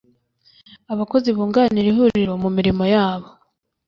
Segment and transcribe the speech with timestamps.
[0.93, 3.27] Abakozi bunganira Ihuriro mu mirimo yabo